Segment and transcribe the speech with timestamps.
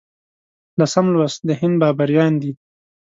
[0.81, 2.51] لسم لوست د هند بابریان دي.